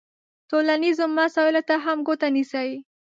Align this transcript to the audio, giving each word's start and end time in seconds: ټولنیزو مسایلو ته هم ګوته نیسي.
ټولنیزو 0.49 1.05
مسایلو 1.17 1.61
ته 1.69 1.75
هم 1.83 1.97
ګوته 2.07 2.27
نیسي. 2.35 2.69